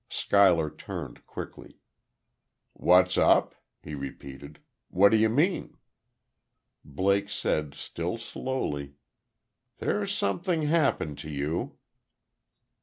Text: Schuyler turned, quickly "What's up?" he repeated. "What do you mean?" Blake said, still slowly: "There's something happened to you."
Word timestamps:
Schuyler 0.09 0.71
turned, 0.71 1.27
quickly 1.27 1.77
"What's 2.73 3.19
up?" 3.19 3.53
he 3.83 3.93
repeated. 3.93 4.57
"What 4.89 5.09
do 5.09 5.17
you 5.17 5.29
mean?" 5.29 5.77
Blake 6.83 7.29
said, 7.29 7.75
still 7.75 8.17
slowly: 8.17 8.95
"There's 9.77 10.11
something 10.11 10.63
happened 10.63 11.19
to 11.19 11.29
you." 11.29 11.77